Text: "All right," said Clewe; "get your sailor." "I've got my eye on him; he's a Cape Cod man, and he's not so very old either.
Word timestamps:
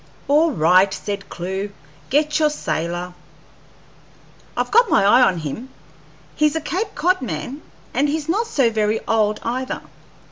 "All 0.27 0.49
right," 0.51 0.91
said 0.91 1.29
Clewe; 1.29 1.71
"get 2.09 2.39
your 2.39 2.49
sailor." 2.49 3.13
"I've 4.57 4.71
got 4.71 4.89
my 4.89 5.05
eye 5.05 5.21
on 5.21 5.37
him; 5.37 5.69
he's 6.35 6.55
a 6.55 6.59
Cape 6.59 6.95
Cod 6.95 7.21
man, 7.21 7.61
and 7.93 8.09
he's 8.09 8.27
not 8.27 8.47
so 8.47 8.71
very 8.71 8.99
old 9.07 9.39
either. 9.43 9.83